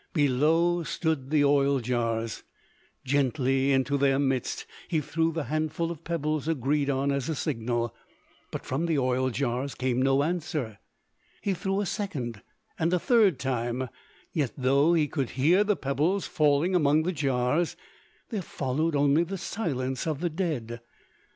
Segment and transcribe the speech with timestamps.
[0.13, 2.41] Below stood the oil jars;
[3.05, 7.93] gently into their midst he threw the handful of pebbles agreed on as a signal;
[8.49, 10.79] but from the oil jars came no answer.
[11.43, 12.41] He threw a second
[12.79, 13.89] and a third time;
[14.33, 17.77] yet though he could hear the pebbles falling among the jars,
[18.29, 20.81] there followed only the silence of the dead.